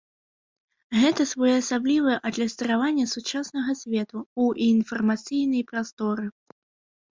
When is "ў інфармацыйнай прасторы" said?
4.41-6.27